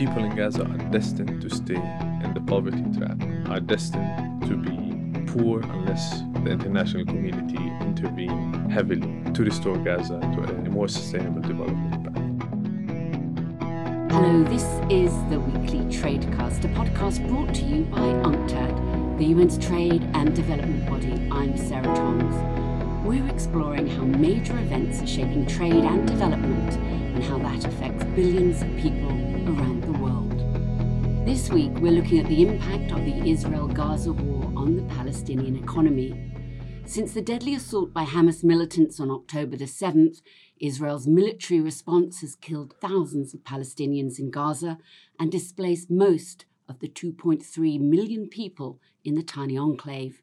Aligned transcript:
people 0.00 0.24
in 0.24 0.34
Gaza 0.34 0.62
are 0.64 0.90
destined 0.90 1.42
to 1.42 1.50
stay 1.50 1.74
in 1.74 2.32
the 2.32 2.40
poverty 2.40 2.82
trap, 2.96 3.22
are 3.50 3.60
destined 3.60 4.40
to 4.48 4.56
be 4.56 5.30
poor 5.30 5.60
unless 5.60 6.22
the 6.42 6.52
international 6.52 7.04
community 7.04 7.58
intervene 7.82 8.70
heavily 8.70 9.12
to 9.34 9.44
restore 9.44 9.76
Gaza 9.76 10.18
to 10.18 10.42
a 10.42 10.52
more 10.70 10.88
sustainable 10.88 11.42
development 11.42 12.02
path. 12.02 12.16
Hello, 14.10 14.42
this 14.44 14.64
is 14.88 15.12
the 15.28 15.38
weekly 15.38 15.80
Tradecast, 15.94 16.64
a 16.64 16.68
podcast 16.68 17.28
brought 17.28 17.54
to 17.56 17.62
you 17.62 17.84
by 17.84 17.98
UNCTAD, 18.00 19.18
the 19.18 19.34
UN's 19.34 19.58
trade 19.58 20.02
and 20.14 20.34
development 20.34 20.88
body. 20.88 21.28
I'm 21.30 21.58
Sarah 21.58 21.94
Toms. 21.94 22.34
We're 23.06 23.28
exploring 23.28 23.86
how 23.86 24.04
major 24.04 24.58
events 24.60 25.02
are 25.02 25.06
shaping 25.06 25.44
trade 25.44 25.84
and 25.84 26.08
development 26.08 26.72
and 26.72 27.22
how 27.22 27.36
that 27.40 27.66
affects 27.66 28.04
billions 28.16 28.62
of 28.62 28.74
people 28.78 29.10
around. 29.10 29.79
This 31.26 31.50
week, 31.50 31.72
we're 31.74 31.92
looking 31.92 32.18
at 32.18 32.28
the 32.28 32.42
impact 32.42 32.92
of 32.92 33.04
the 33.04 33.28
Israel 33.28 33.68
Gaza 33.68 34.10
war 34.10 34.50
on 34.56 34.74
the 34.74 34.94
Palestinian 34.94 35.54
economy. 35.54 36.32
Since 36.86 37.12
the 37.12 37.20
deadly 37.20 37.54
assault 37.54 37.92
by 37.92 38.06
Hamas 38.06 38.42
militants 38.42 38.98
on 38.98 39.10
October 39.10 39.58
the 39.58 39.66
7th, 39.66 40.22
Israel's 40.58 41.06
military 41.06 41.60
response 41.60 42.22
has 42.22 42.36
killed 42.36 42.74
thousands 42.80 43.34
of 43.34 43.44
Palestinians 43.44 44.18
in 44.18 44.30
Gaza 44.30 44.78
and 45.18 45.30
displaced 45.30 45.90
most 45.90 46.46
of 46.66 46.78
the 46.80 46.88
2.3 46.88 47.78
million 47.78 48.26
people 48.26 48.80
in 49.04 49.14
the 49.14 49.22
tiny 49.22 49.58
enclave. 49.58 50.22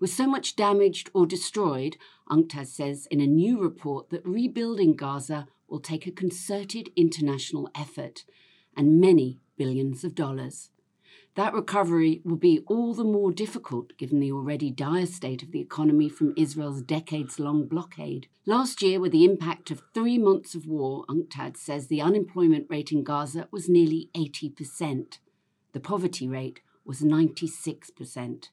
With 0.00 0.10
so 0.10 0.26
much 0.26 0.56
damaged 0.56 1.10
or 1.12 1.26
destroyed, 1.26 1.98
UNCTAD 2.30 2.66
says 2.66 3.06
in 3.10 3.20
a 3.20 3.26
new 3.26 3.60
report 3.60 4.08
that 4.08 4.26
rebuilding 4.26 4.96
Gaza 4.96 5.46
will 5.68 5.80
take 5.80 6.06
a 6.06 6.10
concerted 6.10 6.88
international 6.96 7.68
effort 7.74 8.24
and 8.74 8.98
many 8.98 9.38
billions 9.62 10.02
of 10.02 10.16
dollars. 10.16 10.70
That 11.36 11.54
recovery 11.54 12.20
will 12.24 12.34
be 12.50 12.64
all 12.66 12.94
the 12.94 13.04
more 13.04 13.30
difficult 13.30 13.96
given 13.96 14.18
the 14.18 14.32
already 14.32 14.72
dire 14.72 15.06
state 15.06 15.40
of 15.44 15.52
the 15.52 15.60
economy 15.60 16.08
from 16.08 16.34
Israel's 16.36 16.82
decades 16.82 17.38
long 17.38 17.68
blockade. 17.68 18.26
Last 18.44 18.82
year, 18.82 18.98
with 18.98 19.12
the 19.12 19.24
impact 19.24 19.70
of 19.70 19.84
three 19.94 20.18
months 20.18 20.56
of 20.56 20.66
war, 20.66 21.04
UNCTAD 21.08 21.56
says 21.56 21.86
the 21.86 22.02
unemployment 22.02 22.66
rate 22.68 22.90
in 22.90 23.04
Gaza 23.04 23.46
was 23.52 23.68
nearly 23.68 24.10
80%. 24.16 25.18
The 25.74 25.78
poverty 25.78 26.26
rate 26.26 26.58
was 26.84 27.02
96%. 27.02 28.48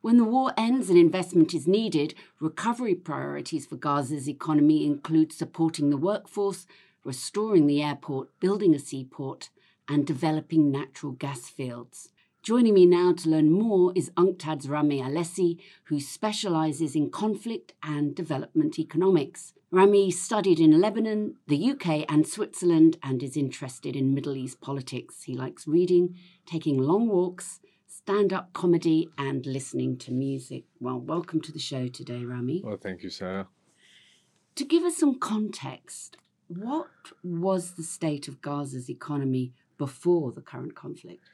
When 0.00 0.16
the 0.16 0.24
war 0.24 0.54
ends 0.56 0.88
and 0.88 0.98
investment 0.98 1.52
is 1.52 1.68
needed, 1.68 2.14
recovery 2.40 2.94
priorities 2.94 3.66
for 3.66 3.76
Gaza's 3.76 4.30
economy 4.30 4.86
include 4.86 5.30
supporting 5.30 5.90
the 5.90 5.98
workforce, 5.98 6.66
restoring 7.04 7.66
the 7.66 7.82
airport, 7.82 8.30
building 8.40 8.74
a 8.74 8.78
seaport, 8.78 9.50
and 9.88 10.06
developing 10.06 10.70
natural 10.70 11.12
gas 11.12 11.48
fields. 11.48 12.10
Joining 12.42 12.74
me 12.74 12.86
now 12.86 13.12
to 13.12 13.28
learn 13.28 13.50
more 13.50 13.92
is 13.96 14.10
UNCTAD's 14.16 14.68
Rami 14.68 15.00
Alazzeh, 15.00 15.58
who 15.84 15.98
specialises 15.98 16.94
in 16.94 17.10
conflict 17.10 17.72
and 17.82 18.14
development 18.14 18.78
economics. 18.78 19.52
Rami 19.72 20.12
studied 20.12 20.60
in 20.60 20.80
Lebanon, 20.80 21.34
the 21.48 21.72
UK, 21.72 22.04
and 22.08 22.24
Switzerland 22.24 22.98
and 23.02 23.20
is 23.20 23.36
interested 23.36 23.96
in 23.96 24.14
Middle 24.14 24.36
East 24.36 24.60
politics. 24.60 25.24
He 25.24 25.34
likes 25.34 25.66
reading, 25.66 26.14
taking 26.46 26.78
long 26.78 27.08
walks, 27.08 27.58
stand 27.88 28.32
up 28.32 28.52
comedy, 28.52 29.08
and 29.18 29.44
listening 29.44 29.98
to 29.98 30.12
music. 30.12 30.66
Well, 30.78 31.00
welcome 31.00 31.40
to 31.40 31.52
the 31.52 31.58
show 31.58 31.88
today, 31.88 32.24
Rami. 32.24 32.62
Well, 32.64 32.76
thank 32.76 33.02
you, 33.02 33.10
Sarah. 33.10 33.48
To 34.54 34.64
give 34.64 34.84
us 34.84 34.96
some 34.96 35.18
context, 35.18 36.16
what 36.46 36.86
was 37.24 37.72
the 37.72 37.82
state 37.82 38.28
of 38.28 38.40
Gaza's 38.40 38.88
economy 38.88 39.52
before 39.78 40.32
the 40.32 40.42
current 40.42 40.74
conflict? 40.74 41.24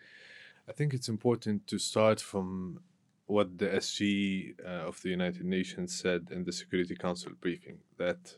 I 0.69 0.73
think 0.73 0.95
it's 0.95 1.09
important 1.09 1.67
to 1.69 1.79
start 1.79 2.21
from 2.21 2.81
what 3.27 3.59
the 3.59 3.67
SG 3.67 4.55
uh, 4.65 4.89
of 4.89 5.01
the 5.03 5.09
United 5.09 5.45
Nations 5.45 5.99
said 5.99 6.29
in 6.31 6.45
the 6.45 6.53
Security 6.53 6.95
Council 6.95 7.33
briefing 7.41 7.79
that 7.99 8.37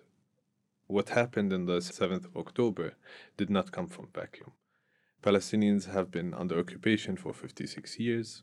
what 0.86 1.08
happened 1.10 1.52
in 1.52 1.66
the 1.66 1.78
7th 1.78 2.26
of 2.26 2.36
October 2.36 2.94
did 3.36 3.50
not 3.50 3.72
come 3.72 3.88
from 3.88 4.08
vacuum. 4.14 4.52
Palestinians 5.22 5.92
have 5.92 6.10
been 6.10 6.34
under 6.34 6.58
occupation 6.58 7.16
for 7.16 7.32
56 7.32 7.98
years. 7.98 8.42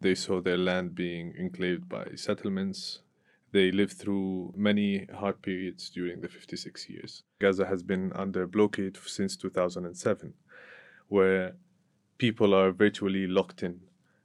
They 0.00 0.14
saw 0.14 0.40
their 0.40 0.58
land 0.58 0.94
being 0.94 1.34
enclaved 1.38 1.88
by 1.88 2.08
settlements. 2.16 3.00
They 3.52 3.70
lived 3.70 3.92
through 3.92 4.52
many 4.56 5.06
hard 5.14 5.40
periods 5.42 5.88
during 5.90 6.20
the 6.20 6.28
56 6.28 6.88
years. 6.90 7.22
Gaza 7.40 7.66
has 7.66 7.82
been 7.82 8.12
under 8.14 8.46
blockade 8.46 8.98
since 9.06 9.36
2007 9.36 10.34
where 11.08 11.54
people 12.18 12.54
are 12.54 12.70
virtually 12.70 13.26
locked 13.26 13.62
in, 13.62 13.80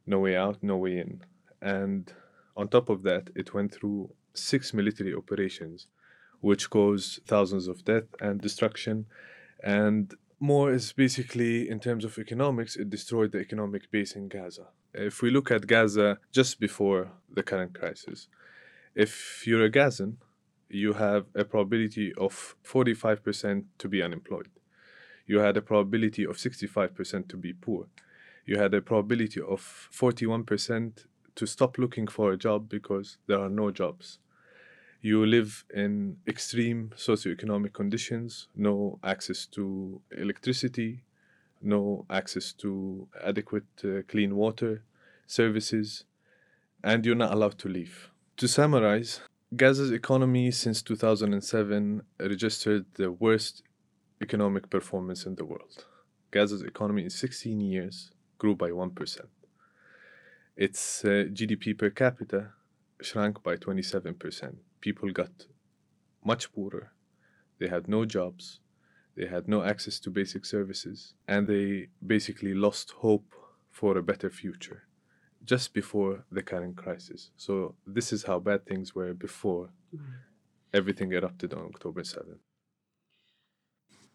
no 0.05 0.19
way 0.19 0.35
out, 0.35 0.57
no 0.61 0.77
way 0.77 0.97
in. 0.97 1.21
And 1.61 2.11
on 2.57 2.67
top 2.67 2.89
of 2.89 3.03
that, 3.03 3.29
it 3.35 3.53
went 3.53 3.73
through 3.73 4.11
six 4.33 4.73
military 4.73 5.13
operations, 5.13 5.88
which 6.41 6.69
caused 6.69 7.25
thousands 7.25 7.67
of 7.67 7.85
death 7.85 8.03
and 8.19 8.41
destruction. 8.41 9.05
And 9.63 10.13
more 10.39 10.72
is 10.72 10.91
basically, 10.91 11.69
in 11.69 11.79
terms 11.79 12.03
of 12.03 12.17
economics, 12.17 12.75
it 12.75 12.89
destroyed 12.89 13.31
the 13.31 13.39
economic 13.39 13.89
base 13.91 14.16
in 14.16 14.27
Gaza. 14.27 14.67
If 14.93 15.22
we 15.22 15.31
look 15.31 15.51
at 15.51 15.67
Gaza 15.67 16.19
just 16.31 16.59
before 16.59 17.11
the 17.33 17.43
current 17.43 17.79
crisis, 17.79 18.27
if 18.93 19.43
you're 19.47 19.63
a 19.63 19.69
Gazan, 19.69 20.17
you 20.69 20.93
have 20.93 21.25
a 21.35 21.45
probability 21.45 22.13
of 22.16 22.55
45% 22.66 23.66
to 23.77 23.88
be 23.88 24.01
unemployed 24.01 24.49
you 25.25 25.39
had 25.39 25.57
a 25.57 25.61
probability 25.61 26.25
of 26.25 26.38
65% 26.38 27.28
to 27.29 27.38
be 27.38 27.53
poor. 27.53 27.88
You 28.45 28.57
had 28.57 28.73
a 28.73 28.81
probability 28.81 29.39
of 29.39 29.61
41% 29.91 31.06
to 31.35 31.45
stop 31.45 31.78
looking 31.78 32.07
for 32.07 32.31
a 32.31 32.38
job 32.38 32.69
because 32.69 33.17
there 33.28 33.39
are 33.39 33.50
no 33.50 33.72
jobs. 33.72 34.19
You 35.01 35.25
live 35.25 35.66
in 35.73 36.17
extreme 36.28 36.91
socioeconomic 36.95 37.73
conditions, 37.73 38.47
no 38.56 39.00
access 39.03 39.45
to 39.47 40.01
electricity, 40.17 41.03
no 41.61 42.05
access 42.09 42.53
to 42.53 43.07
adequate 43.23 43.66
uh, 43.84 44.01
clean 44.07 44.35
water 44.35 44.84
services, 45.28 46.05
and 46.84 47.05
you're 47.05 47.16
not 47.16 47.34
allowed 47.34 47.57
to 47.59 47.69
leave. 47.69 48.09
To 48.38 48.47
summarize, 48.47 49.22
Gaza's 49.55 49.91
economy 49.91 50.51
since 50.51 50.81
2007 50.81 52.01
registered 52.19 52.85
the 52.95 53.11
worst 53.11 53.63
economic 54.28 54.69
performance 54.69 55.22
in 55.29 55.35
the 55.35 55.47
world. 55.51 55.85
Gaza's 56.34 56.63
economy 56.63 57.03
in 57.03 57.09
16 57.09 57.59
years 57.59 57.95
grew 58.38 58.56
by 58.56 58.69
1%. 58.69 59.19
Its 60.56 60.81
uh, 61.06 61.07
GDP 61.38 61.78
per 61.78 61.89
capita 61.89 62.41
shrank 63.01 63.44
by 63.47 63.56
27%. 63.56 64.56
People 64.81 65.09
got 65.11 65.34
much 66.31 66.44
poorer. 66.53 66.91
They 67.59 67.69
had 67.75 67.88
no 67.88 68.06
jobs. 68.06 68.45
They 69.17 69.28
had 69.35 69.47
no 69.47 69.59
access 69.72 70.00
to 70.01 70.09
basic 70.09 70.44
services. 70.45 71.13
And 71.28 71.47
they 71.47 71.90
basically 72.16 72.53
lost 72.66 72.88
hope 73.05 73.29
for 73.69 73.91
a 73.97 74.07
better 74.11 74.29
future 74.29 74.81
just 75.51 75.73
before 75.73 76.13
the 76.31 76.44
current 76.51 76.75
crisis. 76.84 77.22
So, 77.35 77.75
this 77.97 78.13
is 78.16 78.23
how 78.29 78.40
bad 78.50 78.66
things 78.66 78.95
were 78.95 79.13
before 79.28 79.66
mm. 79.94 80.00
everything 80.73 81.11
erupted 81.11 81.53
on 81.53 81.63
October 81.73 82.03
7th. 82.03 82.45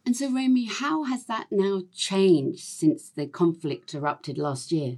And 0.09 0.17
so, 0.17 0.33
Rami, 0.33 0.65
how 0.65 1.05
has 1.05 1.27
that 1.27 1.49
now 1.51 1.83
changed 1.95 2.65
since 2.65 3.11
the 3.11 3.27
conflict 3.27 3.93
erupted 3.93 4.39
last 4.39 4.73
year? 4.73 4.97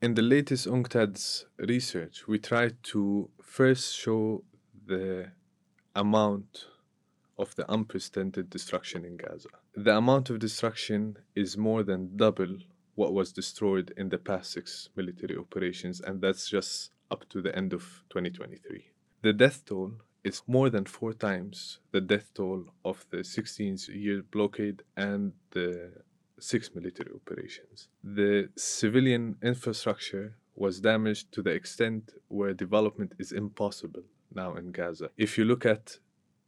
In 0.00 0.14
the 0.14 0.22
latest 0.22 0.68
UNCTAD's 0.68 1.46
research, 1.58 2.28
we 2.28 2.38
tried 2.38 2.80
to 2.84 3.28
first 3.42 3.96
show 3.96 4.44
the 4.86 5.32
amount 5.96 6.66
of 7.36 7.52
the 7.56 7.68
unprecedented 7.68 8.48
destruction 8.48 9.04
in 9.04 9.16
Gaza. 9.16 9.48
The 9.74 9.96
amount 9.96 10.30
of 10.30 10.38
destruction 10.38 11.18
is 11.34 11.56
more 11.56 11.82
than 11.82 12.16
double 12.16 12.58
what 12.94 13.12
was 13.12 13.32
destroyed 13.32 13.92
in 13.96 14.08
the 14.08 14.18
past 14.18 14.52
six 14.52 14.88
military 14.94 15.36
operations, 15.36 16.00
and 16.00 16.20
that's 16.20 16.48
just 16.48 16.92
up 17.10 17.28
to 17.30 17.42
the 17.42 17.56
end 17.56 17.72
of 17.72 18.04
2023. 18.10 18.84
The 19.22 19.32
death 19.32 19.64
toll 19.64 19.94
it's 20.26 20.42
more 20.48 20.68
than 20.70 20.84
four 20.84 21.12
times 21.12 21.78
the 21.92 22.00
death 22.00 22.28
toll 22.34 22.64
of 22.84 23.06
the 23.10 23.22
16 23.22 23.78
year 23.94 24.22
blockade 24.32 24.82
and 24.96 25.32
the 25.52 25.92
six 26.40 26.74
military 26.74 27.12
operations. 27.14 27.86
The 28.02 28.48
civilian 28.56 29.36
infrastructure 29.40 30.34
was 30.56 30.80
damaged 30.80 31.30
to 31.32 31.42
the 31.42 31.50
extent 31.50 32.12
where 32.26 32.52
development 32.52 33.12
is 33.20 33.30
impossible 33.30 34.02
now 34.34 34.56
in 34.56 34.72
Gaza. 34.72 35.10
If 35.16 35.38
you 35.38 35.44
look 35.44 35.64
at 35.64 35.98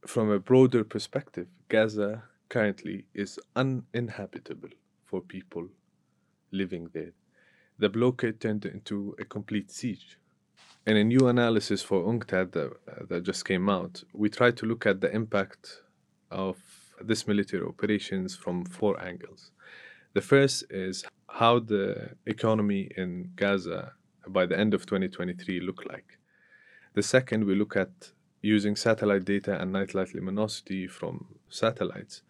from 0.05 0.29
a 0.29 0.41
broader 0.41 0.83
perspective, 0.83 1.47
Gaza 1.69 2.25
currently 2.49 3.05
is 3.15 3.39
uninhabitable 3.55 4.71
for 5.05 5.21
people 5.21 5.69
living 6.51 6.89
there. 6.93 7.13
The 7.79 7.89
blockade 7.89 8.41
turned 8.41 8.67
into 8.67 9.15
a 9.21 9.25
complete 9.25 9.71
siege 9.71 10.19
in 10.89 10.97
a 10.97 11.05
new 11.05 11.29
analysis 11.29 11.83
for 11.83 12.03
UNCTAD 12.03 12.53
that, 12.53 13.09
that 13.11 13.23
just 13.23 13.45
came 13.45 13.69
out, 13.69 14.03
we 14.15 14.31
tried 14.31 14.57
to 14.57 14.65
look 14.65 14.87
at 14.87 15.03
the 15.03 15.15
impact 15.15 15.83
of 16.31 16.57
this 17.03 17.29
military 17.29 17.63
operations 17.63 18.35
from 18.35 18.65
four 18.65 18.99
angles. 19.05 19.51
The 20.15 20.23
first 20.23 20.65
is 20.71 21.05
how 21.29 21.59
the 21.59 22.13
economy 22.25 22.91
in 22.97 23.33
Gaza 23.37 23.93
by 24.29 24.47
the 24.47 24.59
end 24.59 24.73
of 24.73 24.87
2023 24.87 25.61
look 25.61 25.85
like. 25.85 26.17
The 26.95 27.03
second, 27.03 27.45
we 27.45 27.55
look 27.55 27.77
at 27.77 27.91
using 28.41 28.75
satellite 28.75 29.27
data 29.27 29.61
and 29.61 29.71
nightlight 29.71 30.15
luminosity 30.15 30.87
from 30.87 31.27
satellites 31.51 32.23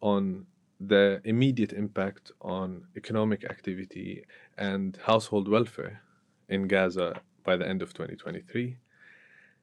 on 0.00 0.46
the 0.78 1.20
immediate 1.24 1.72
impact 1.72 2.30
on 2.40 2.84
economic 2.96 3.42
activity 3.44 4.24
and 4.56 4.96
household 5.04 5.48
welfare 5.48 6.00
in 6.48 6.68
Gaza 6.68 7.20
by 7.44 7.56
the 7.56 7.68
end 7.68 7.82
of 7.82 7.92
2023. 7.92 8.76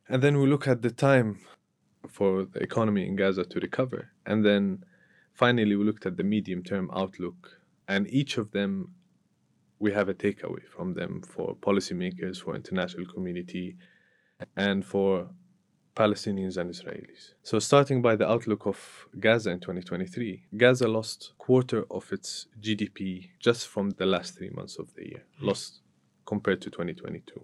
And 0.08 0.22
then 0.22 0.40
we 0.40 0.48
look 0.48 0.68
at 0.68 0.82
the 0.82 0.92
time 0.92 1.40
for 2.08 2.46
the 2.46 2.62
economy 2.62 3.08
in 3.08 3.16
Gaza 3.16 3.46
to 3.46 3.60
recover. 3.60 4.12
And 4.26 4.46
then 4.46 4.84
finally, 5.34 5.76
we 5.76 5.84
looked 5.84 6.06
at 6.06 6.18
the 6.18 6.24
medium 6.24 6.64
term 6.64 6.90
outlook. 6.94 7.60
And 7.88 8.08
each 8.10 8.38
of 8.38 8.52
them, 8.52 8.94
we 9.80 9.92
have 9.92 10.10
a 10.10 10.14
takeaway 10.14 10.64
from 10.68 10.94
them 10.94 11.22
for 11.22 11.56
policymakers, 11.56 12.42
for 12.42 12.56
international 12.56 13.06
community, 13.08 13.76
and 14.56 14.86
for 14.86 15.30
Palestinians 15.96 16.58
and 16.58 16.70
Israelis. 16.70 17.34
So, 17.44 17.60
starting 17.60 18.02
by 18.02 18.16
the 18.16 18.30
outlook 18.30 18.66
of 18.66 19.08
Gaza 19.20 19.50
in 19.52 19.60
2023, 19.60 20.46
Gaza 20.56 20.88
lost 20.88 21.34
quarter 21.38 21.86
of 21.92 22.12
its 22.14 22.48
GDP 22.62 23.30
just 23.40 23.68
from 23.68 23.90
the 23.92 24.06
last 24.06 24.38
three 24.38 24.52
months 24.52 24.78
of 24.80 24.94
the 24.96 25.10
year, 25.10 25.24
lost 25.42 25.82
compared 26.26 26.62
to 26.62 26.70
2022. 26.70 27.42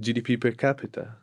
GDP 0.00 0.40
per 0.40 0.52
capita 0.52 1.16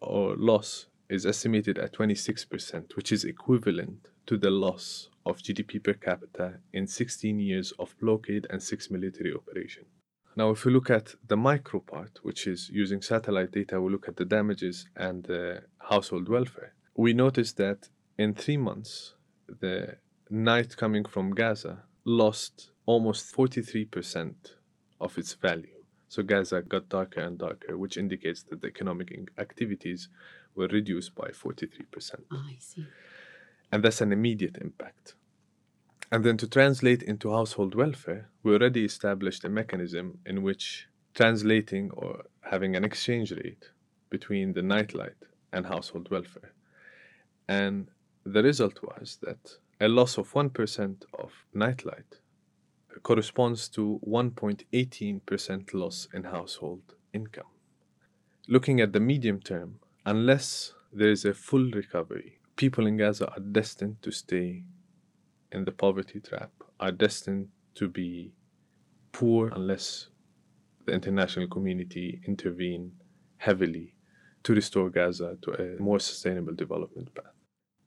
or 0.00 0.36
loss 0.36 0.86
is 1.08 1.26
estimated 1.26 1.78
at 1.78 1.92
26%, 1.92 2.94
which 2.94 3.10
is 3.10 3.24
equivalent 3.24 4.10
to 4.26 4.36
the 4.36 4.50
loss 4.50 5.08
of 5.26 5.38
GDP 5.38 5.82
per 5.82 5.94
capita 5.94 6.60
in 6.72 6.86
16 6.86 7.40
years 7.40 7.72
of 7.78 7.94
blockade 8.00 8.46
and 8.50 8.62
six 8.62 8.88
military 8.88 9.34
operations. 9.34 9.86
Now, 10.36 10.50
if 10.50 10.64
we 10.64 10.72
look 10.72 10.90
at 10.90 11.14
the 11.26 11.36
micro 11.36 11.80
part, 11.80 12.20
which 12.22 12.46
is 12.46 12.70
using 12.72 13.02
satellite 13.02 13.50
data, 13.50 13.80
we 13.80 13.90
look 13.90 14.06
at 14.08 14.16
the 14.16 14.24
damages 14.24 14.86
and 14.96 15.24
the 15.24 15.62
household 15.78 16.28
welfare. 16.28 16.74
We 16.96 17.14
notice 17.14 17.52
that 17.54 17.88
in 18.16 18.34
three 18.34 18.56
months, 18.56 19.14
the 19.48 19.96
night 20.30 20.76
coming 20.76 21.04
from 21.04 21.34
Gaza 21.34 21.82
lost 22.04 22.70
almost 22.86 23.34
43% 23.34 24.34
of 25.00 25.18
its 25.18 25.34
value. 25.34 25.73
So 26.14 26.22
Gaza 26.22 26.62
got 26.62 26.88
darker 26.88 27.22
and 27.22 27.36
darker, 27.36 27.76
which 27.76 27.96
indicates 27.96 28.44
that 28.44 28.60
the 28.60 28.68
economic 28.68 29.32
activities 29.36 30.08
were 30.54 30.68
reduced 30.68 31.16
by 31.16 31.30
43%. 31.30 32.14
Oh, 32.20 32.24
ah, 32.30 32.46
I 32.48 32.56
see. 32.60 32.86
And 33.72 33.82
that's 33.82 34.00
an 34.00 34.12
immediate 34.12 34.56
impact. 34.60 35.16
And 36.12 36.22
then 36.22 36.36
to 36.36 36.46
translate 36.46 37.02
into 37.02 37.32
household 37.32 37.74
welfare, 37.74 38.28
we 38.44 38.52
already 38.52 38.84
established 38.84 39.44
a 39.44 39.48
mechanism 39.48 40.18
in 40.24 40.44
which 40.44 40.86
translating 41.14 41.90
or 41.90 42.26
having 42.42 42.76
an 42.76 42.84
exchange 42.84 43.32
rate 43.32 43.70
between 44.08 44.52
the 44.52 44.62
nightlight 44.62 45.20
and 45.52 45.66
household 45.66 46.12
welfare. 46.12 46.52
And 47.48 47.88
the 48.24 48.44
result 48.44 48.78
was 48.84 49.18
that 49.22 49.58
a 49.80 49.88
loss 49.88 50.16
of 50.16 50.32
1% 50.32 51.02
of 51.18 51.32
nightlight 51.52 52.20
corresponds 53.02 53.68
to 53.70 54.00
1.18% 54.06 55.74
loss 55.74 56.08
in 56.14 56.24
household 56.24 56.94
income. 57.12 57.46
Looking 58.48 58.80
at 58.80 58.92
the 58.92 59.00
medium 59.00 59.40
term, 59.40 59.80
unless 60.04 60.74
there 60.92 61.10
is 61.10 61.24
a 61.24 61.34
full 61.34 61.70
recovery, 61.70 62.38
people 62.56 62.86
in 62.86 62.96
Gaza 62.96 63.28
are 63.30 63.40
destined 63.40 64.02
to 64.02 64.10
stay 64.10 64.64
in 65.52 65.64
the 65.64 65.72
poverty 65.72 66.20
trap 66.20 66.50
are 66.80 66.92
destined 66.92 67.48
to 67.74 67.88
be 67.88 68.32
poor 69.12 69.48
unless 69.54 70.08
the 70.84 70.92
international 70.92 71.46
community 71.48 72.20
intervene 72.26 72.92
heavily 73.38 73.94
to 74.42 74.52
restore 74.52 74.90
Gaza 74.90 75.38
to 75.42 75.52
a 75.52 75.80
more 75.80 76.00
sustainable 76.00 76.54
development 76.54 77.14
path. 77.14 77.32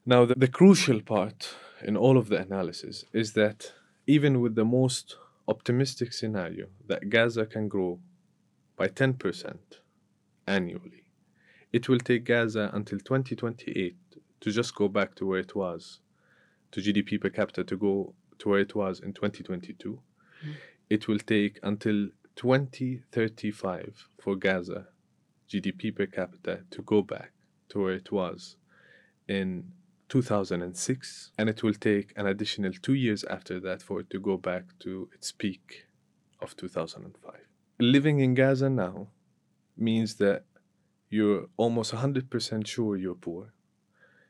Now, 0.05 0.25
the, 0.25 0.35
the 0.35 0.47
crucial 0.47 1.01
part 1.01 1.53
in 1.83 1.97
all 1.97 2.17
of 2.17 2.29
the 2.29 2.37
analysis 2.37 3.05
is 3.13 3.33
that 3.33 3.73
even 4.07 4.41
with 4.41 4.55
the 4.55 4.65
most 4.65 5.17
optimistic 5.47 6.13
scenario 6.13 6.67
that 6.87 7.09
Gaza 7.09 7.45
can 7.45 7.67
grow 7.67 7.99
by 8.75 8.87
10% 8.87 9.57
annually, 10.47 11.03
it 11.73 11.89
will 11.89 11.99
take 11.99 12.23
Gaza 12.23 12.71
until 12.73 12.99
2028 12.99 13.95
to 14.39 14.51
just 14.51 14.73
go 14.73 14.87
back 14.87 15.13
to 15.15 15.25
where 15.25 15.39
it 15.39 15.55
was 15.55 15.99
to 16.71 16.81
GDP 16.81 17.19
per 17.19 17.29
capita 17.29 17.63
to 17.63 17.77
go 17.77 18.13
to 18.39 18.49
where 18.49 18.59
it 18.59 18.75
was 18.75 18.99
in 18.99 19.13
2022, 19.13 19.99
mm. 20.45 20.53
it 20.89 21.07
will 21.07 21.19
take 21.19 21.59
until 21.63 22.07
2035 22.35 24.09
for 24.21 24.35
Gaza 24.35 24.87
GDP 25.49 25.95
per 25.95 26.05
capita 26.05 26.61
to 26.71 26.81
go 26.83 27.01
back 27.01 27.31
to 27.69 27.79
where 27.79 27.93
it 27.93 28.11
was 28.11 28.57
in 29.27 29.71
2006, 30.09 31.31
and 31.37 31.49
it 31.49 31.63
will 31.63 31.73
take 31.73 32.13
an 32.15 32.27
additional 32.27 32.71
two 32.81 32.93
years 32.93 33.23
after 33.25 33.59
that 33.59 33.81
for 33.81 33.99
it 33.99 34.09
to 34.09 34.19
go 34.19 34.37
back 34.37 34.63
to 34.79 35.09
its 35.13 35.31
peak 35.31 35.85
of 36.41 36.55
2005. 36.55 37.33
Living 37.79 38.19
in 38.19 38.33
Gaza 38.33 38.69
now 38.69 39.07
means 39.77 40.15
that 40.15 40.43
you're 41.09 41.47
almost 41.57 41.93
100% 41.93 42.67
sure 42.67 42.95
you're 42.95 43.15
poor. 43.15 43.53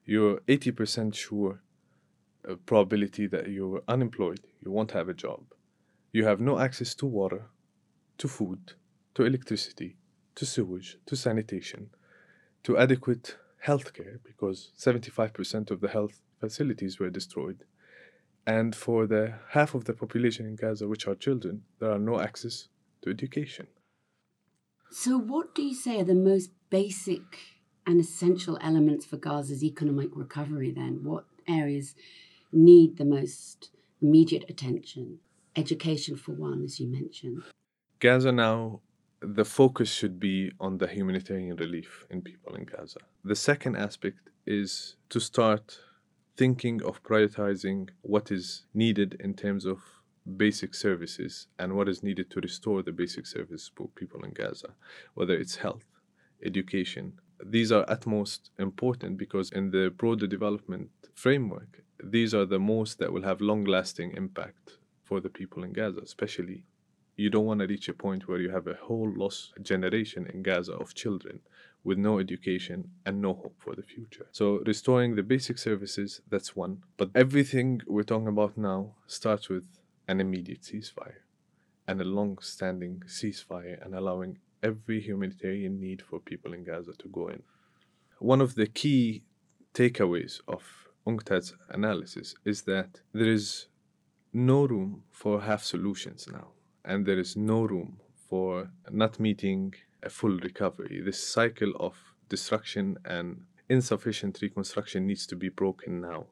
You're 0.05 0.39
80% 0.41 1.13
sure 1.13 1.61
a 2.47 2.55
probability 2.55 3.27
that 3.27 3.49
you're 3.49 3.83
unemployed, 3.87 4.39
you 4.63 4.71
won't 4.71 4.91
have 4.91 5.09
a 5.09 5.13
job, 5.13 5.43
you 6.13 6.25
have 6.25 6.39
no 6.39 6.59
access 6.59 6.95
to 6.95 7.05
water, 7.05 7.49
to 8.17 8.27
food, 8.27 8.73
to 9.15 9.23
electricity, 9.25 9.97
to 10.35 10.45
sewage, 10.45 10.97
to 11.05 11.15
sanitation, 11.15 11.89
to 12.63 12.77
adequate 12.77 13.35
health 13.59 13.93
care, 13.93 14.19
because 14.23 14.71
75% 14.77 15.71
of 15.71 15.81
the 15.81 15.89
health 15.89 16.21
facilities 16.39 16.99
were 16.99 17.09
destroyed. 17.09 17.63
And 18.45 18.75
for 18.75 19.07
the 19.07 19.33
half 19.49 19.75
of 19.75 19.85
the 19.85 19.93
population 19.93 20.45
in 20.45 20.55
Gaza, 20.55 20.87
which 20.87 21.07
are 21.07 21.15
children, 21.15 21.63
there 21.79 21.91
are 21.91 21.99
no 21.99 22.19
access 22.19 22.69
to 23.01 23.09
education. 23.09 23.67
So, 24.89 25.17
what 25.17 25.53
do 25.53 25.63
you 25.63 25.75
say 25.75 25.99
are 25.99 26.05
the 26.05 26.15
most 26.15 26.51
basic 26.69 27.39
and 27.85 27.99
essential 27.99 28.57
elements 28.61 29.05
for 29.05 29.17
Gaza's 29.17 29.63
economic 29.63 30.09
recovery 30.13 30.71
then? 30.71 31.03
What 31.03 31.25
areas 31.45 31.93
need 32.51 32.97
the 32.97 33.05
most 33.05 33.69
immediate 34.01 34.45
attention. 34.49 35.19
Education, 35.55 36.15
for 36.15 36.33
one, 36.33 36.63
as 36.63 36.79
you 36.79 36.87
mentioned. 36.87 37.43
Gaza 37.99 38.31
now, 38.31 38.81
the 39.21 39.45
focus 39.45 39.91
should 39.91 40.19
be 40.19 40.51
on 40.59 40.77
the 40.77 40.87
humanitarian 40.87 41.55
relief 41.55 42.05
in 42.09 42.21
people 42.21 42.55
in 42.55 42.65
Gaza. 42.65 42.99
The 43.23 43.35
second 43.35 43.75
aspect 43.75 44.29
is 44.45 44.95
to 45.09 45.19
start 45.19 45.79
thinking 46.37 46.83
of 46.83 47.01
prioritizing 47.03 47.89
what 48.01 48.31
is 48.31 48.65
needed 48.73 49.17
in 49.19 49.33
terms 49.33 49.65
of 49.65 49.79
basic 50.35 50.75
services 50.75 51.47
and 51.57 51.73
what 51.73 51.89
is 51.89 52.03
needed 52.03 52.29
to 52.29 52.41
restore 52.41 52.83
the 52.83 52.91
basic 52.91 53.25
services 53.25 53.71
for 53.75 53.87
people 53.95 54.23
in 54.23 54.31
Gaza, 54.31 54.69
whether 55.15 55.33
it's 55.33 55.55
health, 55.55 55.85
education. 56.45 57.13
These 57.43 57.71
are 57.71 57.89
at 57.89 58.05
most 58.05 58.51
important 58.59 59.17
because 59.17 59.51
in 59.51 59.71
the 59.71 59.89
broader 59.89 60.27
development 60.27 60.89
framework, 61.15 61.81
these 62.03 62.33
are 62.35 62.45
the 62.45 62.59
most 62.59 62.99
that 62.99 63.11
will 63.11 63.23
have 63.23 63.41
long 63.41 63.63
lasting 63.63 64.11
impact 64.15 64.77
for 65.03 65.19
the 65.19 65.29
people 65.29 65.63
in 65.63 65.73
Gaza, 65.73 66.01
especially. 66.01 66.63
You 67.17 67.29
don't 67.29 67.45
want 67.45 67.59
to 67.61 67.67
reach 67.67 67.89
a 67.89 67.93
point 67.93 68.27
where 68.27 68.39
you 68.39 68.51
have 68.51 68.67
a 68.67 68.75
whole 68.75 69.11
lost 69.15 69.53
generation 69.61 70.27
in 70.31 70.43
Gaza 70.43 70.73
of 70.73 70.93
children 70.93 71.39
with 71.83 71.97
no 71.97 72.19
education 72.19 72.91
and 73.05 73.21
no 73.21 73.33
hope 73.33 73.55
for 73.57 73.75
the 73.75 73.81
future. 73.81 74.27
So, 74.31 74.61
restoring 74.65 75.15
the 75.15 75.23
basic 75.23 75.57
services, 75.57 76.21
that's 76.29 76.55
one. 76.55 76.83
But 76.95 77.09
everything 77.15 77.81
we're 77.87 78.03
talking 78.03 78.27
about 78.27 78.57
now 78.57 78.93
starts 79.07 79.49
with 79.49 79.65
an 80.07 80.21
immediate 80.21 80.61
ceasefire 80.61 81.21
and 81.87 81.99
a 81.99 82.03
long 82.03 82.37
standing 82.39 83.01
ceasefire 83.07 83.83
and 83.83 83.95
allowing 83.95 84.37
every 84.61 84.99
humanitarian 85.01 85.79
need 85.79 86.01
for 86.01 86.19
people 86.19 86.53
in 86.53 86.63
Gaza 86.63 86.93
to 86.99 87.07
go 87.07 87.29
in. 87.29 87.41
One 88.19 88.41
of 88.41 88.55
the 88.55 88.67
key 88.67 89.23
takeaways 89.73 90.41
of 90.47 90.63
UNCTAD's 91.07 91.53
analysis 91.69 92.35
is 92.43 92.63
that 92.63 93.01
there 93.13 93.31
is 93.31 93.67
no 94.33 94.65
room 94.65 95.03
for 95.11 95.41
half 95.41 95.63
solutions 95.63 96.27
now, 96.31 96.49
and 96.87 97.05
there 97.05 97.19
is 97.19 97.35
no 97.35 97.61
room 97.63 97.99
for 98.29 98.71
not 98.89 99.19
meeting 99.19 99.73
a 100.01 100.09
full 100.09 100.37
recovery. 100.37 101.01
This 101.01 101.21
cycle 101.21 101.73
of 101.79 101.95
destruction 102.29 102.97
and 103.05 103.43
insufficient 103.69 104.39
reconstruction 104.41 105.05
needs 105.05 105.27
to 105.27 105.35
be 105.35 105.49
broken 105.49 106.01
now. 106.01 106.25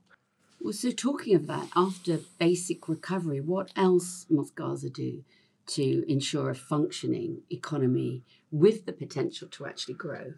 Well, 0.60 0.74
so 0.74 0.90
talking 0.92 1.36
of 1.36 1.48
that, 1.48 1.68
after 1.76 2.20
basic 2.40 2.90
recovery, 2.90 3.42
what 3.42 3.72
else 3.76 4.26
must 4.30 4.56
Gaza 4.56 4.90
do 4.90 5.24
to 5.68 6.12
ensure 6.12 6.50
a 6.50 6.56
functioning 6.56 7.42
economy 7.52 8.24
with 8.52 8.86
the 8.86 8.94
potential 8.94 9.48
to 9.50 9.68
actually 9.68 9.96
grow? 9.96 10.34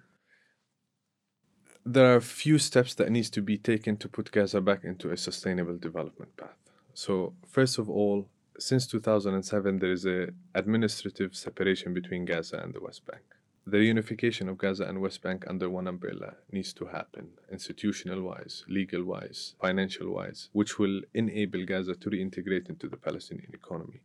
there 1.87 2.11
are 2.11 2.17
a 2.17 2.21
few 2.21 2.59
steps 2.59 2.93
that 2.95 3.09
needs 3.09 3.29
to 3.29 3.41
be 3.41 3.57
taken 3.57 3.95
to 3.95 4.09
put 4.09 4.31
Gaza 4.31 4.59
back 4.59 4.83
into 4.83 5.09
a 5.11 5.17
sustainable 5.17 5.77
development 5.77 6.35
path. 6.35 6.57
So 6.93 7.33
first 7.47 7.77
of 7.77 7.89
all, 7.89 8.27
since 8.59 8.87
2007, 8.87 9.79
there 9.79 9.91
is 9.91 10.05
a 10.05 10.29
administrative 10.55 11.35
separation 11.35 11.93
between 11.93 12.25
Gaza 12.25 12.57
and 12.57 12.73
the 12.73 12.81
West 12.81 13.05
Bank. 13.05 13.23
The 13.65 13.77
reunification 13.77 14.49
of 14.49 14.57
Gaza 14.57 14.85
and 14.85 15.01
West 15.01 15.21
Bank 15.21 15.43
under 15.47 15.69
one 15.69 15.87
umbrella 15.87 16.35
needs 16.51 16.71
to 16.73 16.85
happen, 16.85 17.31
institutional 17.51 18.21
wise, 18.21 18.63
legal 18.69 19.03
wise, 19.03 19.55
financial 19.61 20.13
wise, 20.13 20.49
which 20.53 20.79
will 20.79 21.01
enable 21.13 21.65
Gaza 21.65 21.95
to 21.95 22.09
reintegrate 22.09 22.69
into 22.69 22.87
the 22.87 22.95
Palestinian 22.95 23.51
economy. 23.53 24.01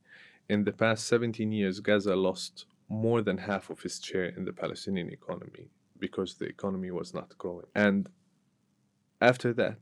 In 0.48 0.64
the 0.64 0.72
past 0.72 1.06
17 1.06 1.52
years, 1.52 1.78
Gaza 1.80 2.16
lost 2.16 2.66
more 2.88 3.22
than 3.22 3.38
half 3.38 3.70
of 3.70 3.84
its 3.84 4.04
share 4.04 4.26
in 4.36 4.44
the 4.44 4.52
Palestinian 4.52 5.10
economy 5.10 5.70
because 5.98 6.34
the 6.34 6.46
economy 6.46 6.90
was 6.90 7.14
not 7.14 7.38
growing. 7.38 7.66
And 7.74 8.08
after 9.20 9.52
that, 9.52 9.78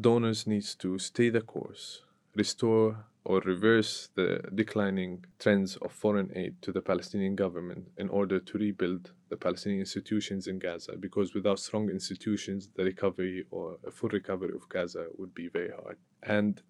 donors 0.00 0.46
needs 0.46 0.76
to 0.76 0.98
stay 1.00 1.28
the 1.28 1.40
course, 1.40 2.02
restore 2.36 3.06
or 3.24 3.40
reverse 3.40 4.08
the 4.14 4.40
declining 4.54 5.24
trends 5.38 5.76
of 5.76 5.92
foreign 5.92 6.30
aid 6.34 6.54
to 6.62 6.72
the 6.72 6.80
Palestinian 6.80 7.36
government 7.36 7.86
in 7.98 8.08
order 8.08 8.40
to 8.40 8.58
rebuild 8.58 9.12
the 9.28 9.36
Palestinian 9.36 9.80
institutions 9.80 10.46
in 10.46 10.58
Gaza 10.58 10.96
because 10.98 11.34
without 11.34 11.58
strong 11.58 11.90
institutions 11.90 12.70
the 12.74 12.84
recovery 12.84 13.44
or 13.50 13.78
a 13.86 13.90
full 13.90 14.08
recovery 14.10 14.52
of 14.54 14.68
Gaza 14.68 15.06
would 15.18 15.34
be 15.34 15.48
very 15.48 15.70
hard. 15.70 15.98
And 16.22 16.62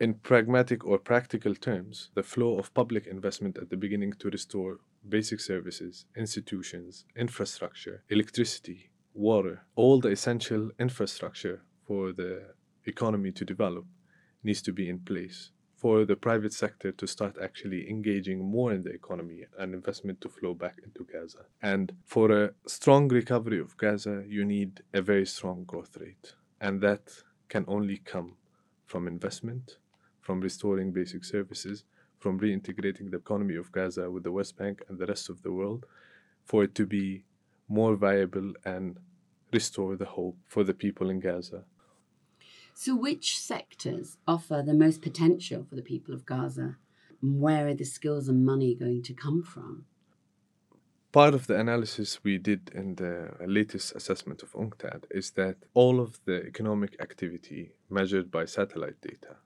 in 0.00 0.14
pragmatic 0.14 0.84
or 0.84 0.98
practical 0.98 1.54
terms, 1.54 2.10
the 2.14 2.24
flow 2.24 2.58
of 2.58 2.74
public 2.74 3.06
investment 3.06 3.56
at 3.56 3.70
the 3.70 3.76
beginning 3.76 4.14
to 4.14 4.30
restore 4.30 4.80
basic 5.08 5.38
services, 5.38 6.06
institutions, 6.16 7.04
infrastructure, 7.16 8.02
electricity, 8.08 8.90
water, 9.14 9.62
all 9.76 10.00
the 10.00 10.08
essential 10.08 10.70
infrastructure 10.80 11.62
for 11.86 12.12
the 12.12 12.42
economy 12.86 13.30
to 13.30 13.44
develop 13.44 13.84
needs 14.42 14.62
to 14.62 14.72
be 14.72 14.88
in 14.88 14.98
place 14.98 15.52
for 15.82 16.04
the 16.04 16.14
private 16.14 16.52
sector 16.52 16.92
to 16.92 17.06
start 17.08 17.36
actually 17.42 17.90
engaging 17.90 18.38
more 18.38 18.72
in 18.72 18.82
the 18.82 18.90
economy 18.90 19.40
and 19.58 19.74
investment 19.74 20.20
to 20.20 20.28
flow 20.28 20.54
back 20.54 20.76
into 20.84 21.04
Gaza. 21.12 21.44
And 21.60 21.92
for 22.04 22.30
a 22.30 22.52
strong 22.68 23.08
recovery 23.08 23.58
of 23.58 23.76
Gaza, 23.76 24.22
you 24.28 24.44
need 24.44 24.82
a 24.94 25.02
very 25.02 25.26
strong 25.26 25.64
growth 25.64 25.96
rate. 25.96 26.34
And 26.60 26.80
that 26.82 27.10
can 27.48 27.64
only 27.66 27.96
come 27.96 28.36
from 28.86 29.08
investment, 29.08 29.78
from 30.20 30.40
restoring 30.40 30.92
basic 30.92 31.24
services, 31.24 31.82
from 32.20 32.38
reintegrating 32.38 33.10
the 33.10 33.16
economy 33.16 33.56
of 33.56 33.72
Gaza 33.72 34.08
with 34.08 34.22
the 34.22 34.30
West 34.30 34.56
Bank 34.56 34.84
and 34.88 35.00
the 35.00 35.06
rest 35.06 35.28
of 35.28 35.42
the 35.42 35.50
world, 35.50 35.84
for 36.44 36.62
it 36.62 36.76
to 36.76 36.86
be 36.86 37.24
more 37.68 37.96
viable 37.96 38.52
and 38.64 39.00
restore 39.52 39.96
the 39.96 40.04
hope 40.04 40.36
for 40.46 40.62
the 40.62 40.74
people 40.74 41.10
in 41.10 41.18
Gaza. 41.18 41.64
So, 42.74 42.96
which 42.96 43.38
sectors 43.38 44.16
offer 44.26 44.62
the 44.64 44.74
most 44.74 45.02
potential 45.02 45.64
for 45.68 45.76
the 45.76 45.82
people 45.82 46.14
of 46.14 46.26
Gaza? 46.26 46.76
Where 47.20 47.68
are 47.68 47.74
the 47.74 47.84
skills 47.84 48.28
and 48.28 48.44
money 48.44 48.74
going 48.74 49.02
to 49.04 49.14
come 49.14 49.42
from? 49.42 49.84
Part 51.12 51.34
of 51.34 51.46
the 51.46 51.60
analysis 51.60 52.24
we 52.24 52.38
did 52.38 52.70
in 52.74 52.94
the 52.94 53.34
latest 53.46 53.94
assessment 53.94 54.42
of 54.42 54.52
UNCTAD 54.52 55.04
is 55.10 55.32
that 55.32 55.56
all 55.74 56.00
of 56.00 56.18
the 56.24 56.42
economic 56.46 56.96
activity 57.00 57.72
measured 57.90 58.30
by 58.30 58.46
satellite 58.46 59.00
data 59.02 59.36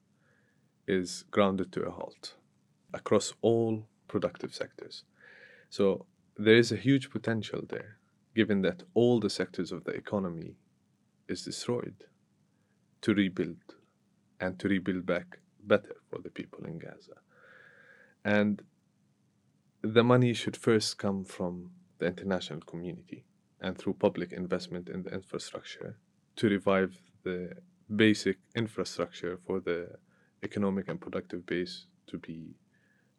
is 0.87 1.25
grounded 1.33 1.73
to 1.73 1.83
a 1.83 1.91
halt 1.91 2.35
across 2.95 3.35
all 3.43 3.89
productive 4.07 4.55
sectors. 4.55 5.03
So 5.69 6.07
there 6.37 6.57
is 6.57 6.71
a 6.71 6.77
huge 6.77 7.11
potential 7.11 7.63
there, 7.69 7.99
given 8.37 8.63
that 8.63 8.85
all 8.95 9.19
the 9.19 9.31
sectors 9.31 9.73
of 9.73 9.83
the 9.83 9.91
economy 9.91 10.55
is 11.29 11.45
destroyed, 11.45 12.05
to 13.07 13.15
rebuild 13.15 13.63
and 14.41 14.59
to 14.59 14.67
rebuild 14.69 15.07
back 15.07 15.39
better 15.63 15.95
for 16.11 16.19
the 16.19 16.29
people 16.29 16.65
in 16.65 16.77
Gaza. 16.77 17.19
And 18.25 18.63
the 19.81 20.03
money 20.03 20.33
should 20.33 20.57
first 20.57 20.99
come 20.99 21.25
from 21.25 21.71
the 21.99 22.07
international 22.07 22.63
community 22.63 23.25
and 23.61 23.79
through 23.79 23.95
public 23.95 24.33
investment 24.33 24.89
in 24.89 25.05
the 25.05 25.11
infrastructure 25.15 25.97
to 26.35 26.49
revive 26.49 27.01
the 27.23 27.53
basic 27.95 28.39
infrastructure 28.57 29.39
for 29.47 29.61
the 29.61 29.89
economic 30.43 30.89
and 30.89 31.01
productive 31.01 31.47
base 31.47 31.87
to 32.09 32.19
be 32.19 32.57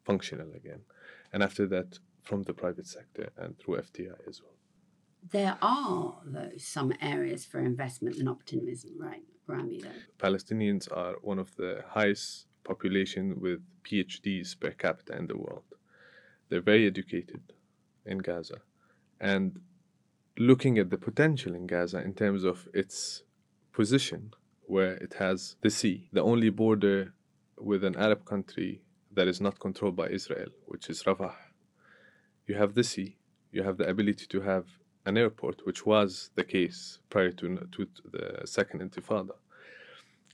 functional 0.04 0.52
again. 0.52 0.82
And 1.32 1.42
after 1.42 1.66
that, 1.68 1.98
from 2.24 2.42
the 2.42 2.52
private 2.52 2.86
sector 2.86 3.30
and 3.38 3.58
through 3.58 3.76
FDI 3.78 4.28
as 4.28 4.42
well. 4.42 4.57
There 5.30 5.58
are, 5.60 6.14
though, 6.24 6.52
some 6.56 6.92
areas 7.00 7.44
for 7.44 7.60
investment 7.60 8.16
and 8.16 8.28
optimism, 8.28 8.92
right, 8.98 9.22
Rami? 9.46 9.80
Though? 9.82 10.26
Palestinians 10.26 10.90
are 10.90 11.16
one 11.22 11.38
of 11.38 11.54
the 11.56 11.84
highest 11.88 12.46
population 12.64 13.40
with 13.40 13.60
PhDs 13.84 14.58
per 14.58 14.70
capita 14.70 15.16
in 15.16 15.26
the 15.26 15.36
world. 15.36 15.64
They're 16.48 16.60
very 16.60 16.86
educated 16.86 17.40
in 18.06 18.18
Gaza. 18.18 18.60
And 19.20 19.60
looking 20.38 20.78
at 20.78 20.90
the 20.90 20.98
potential 20.98 21.54
in 21.54 21.66
Gaza 21.66 21.98
in 22.02 22.14
terms 22.14 22.44
of 22.44 22.68
its 22.72 23.22
position, 23.72 24.32
where 24.62 24.94
it 24.94 25.14
has 25.14 25.56
the 25.62 25.70
sea, 25.70 26.08
the 26.12 26.22
only 26.22 26.50
border 26.50 27.14
with 27.58 27.82
an 27.84 27.96
Arab 27.96 28.24
country 28.24 28.82
that 29.12 29.26
is 29.26 29.40
not 29.40 29.58
controlled 29.58 29.96
by 29.96 30.08
Israel, 30.08 30.50
which 30.66 30.88
is 30.88 31.02
Rafah. 31.02 31.34
You 32.46 32.54
have 32.54 32.74
the 32.74 32.84
sea, 32.84 33.16
you 33.50 33.62
have 33.62 33.78
the 33.78 33.88
ability 33.88 34.26
to 34.26 34.40
have 34.42 34.66
an 35.08 35.16
airport, 35.16 35.64
which 35.66 35.86
was 35.86 36.30
the 36.34 36.44
case 36.44 36.98
prior 37.08 37.32
to, 37.32 37.46
to 37.74 37.88
the 38.14 38.46
second 38.46 38.78
intifada. 38.80 39.36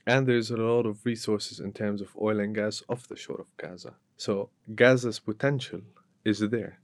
And 0.05 0.27
there's 0.27 0.51
a 0.51 0.57
lot 0.57 0.85
of 0.85 1.05
resources 1.05 1.59
in 1.59 1.71
terms 1.73 2.01
of 2.01 2.09
oil 2.21 2.39
and 2.39 2.53
gas 2.53 2.83
off 2.87 3.07
the 3.07 3.15
shore 3.15 3.41
of 3.41 3.55
Gaza. 3.57 3.93
So 4.17 4.49
Gaza's 4.81 5.19
potential 5.19 5.81
is 6.23 6.39
there. 6.39 6.79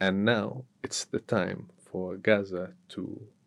And 0.00 0.24
now 0.24 0.64
it's 0.82 1.04
the 1.04 1.20
time 1.20 1.68
for 1.90 2.16
Gaza 2.16 2.72
to 2.94 3.02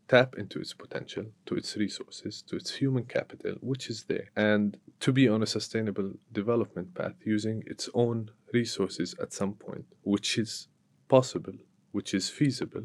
tap 0.07 0.35
into 0.37 0.59
its 0.59 0.73
potential, 0.73 1.25
to 1.47 1.55
its 1.55 1.75
resources, 1.75 2.43
to 2.43 2.55
its 2.55 2.75
human 2.75 3.05
capital, 3.05 3.55
which 3.61 3.89
is 3.89 4.03
there, 4.03 4.29
and 4.35 4.77
to 4.99 5.11
be 5.11 5.27
on 5.27 5.41
a 5.41 5.47
sustainable 5.47 6.11
development 6.31 6.93
path 6.93 7.15
using 7.25 7.63
its 7.65 7.89
own 7.93 8.29
resources 8.53 9.15
at 9.19 9.33
some 9.33 9.53
point, 9.53 9.85
which 10.03 10.37
is 10.37 10.67
possible, 11.07 11.57
which 11.91 12.13
is 12.13 12.29
feasible. 12.29 12.83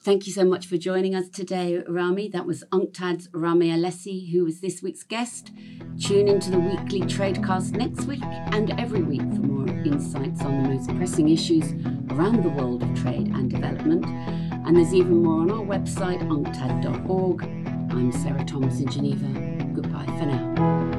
Thank 0.00 0.28
you 0.28 0.32
so 0.32 0.44
much 0.44 0.66
for 0.66 0.76
joining 0.76 1.16
us 1.16 1.28
today, 1.28 1.82
Rami. 1.88 2.28
That 2.28 2.46
was 2.46 2.62
UNCTAD's 2.70 3.28
Rami 3.32 3.70
Alazzeh, 3.70 4.30
who 4.30 4.44
was 4.44 4.60
this 4.60 4.80
week's 4.80 5.02
guest. 5.02 5.50
Tune 6.00 6.28
into 6.28 6.52
the 6.52 6.60
weekly 6.60 7.00
Tradecast 7.00 7.72
next 7.72 8.06
week 8.06 8.22
and 8.22 8.70
every 8.78 9.02
week 9.02 9.20
for 9.20 9.42
more 9.42 9.68
insights 9.84 10.42
on 10.42 10.62
the 10.62 10.68
most 10.68 10.88
pressing 10.96 11.28
issues 11.30 11.72
around 12.10 12.44
the 12.44 12.48
world 12.48 12.84
of 12.84 12.94
trade 13.02 13.26
and 13.26 13.50
development. 13.50 14.06
And 14.06 14.76
there's 14.76 14.94
even 14.94 15.22
more 15.24 15.42
on 15.42 15.50
our 15.50 15.64
website, 15.64 16.20
unctad.org. 16.22 17.42
I'm 17.42 18.12
Sarah 18.12 18.44
Thomas 18.44 18.78
in 18.78 18.88
Geneva. 18.88 19.26
Goodbye 19.74 20.06
for 20.06 20.26
now. 20.26 20.97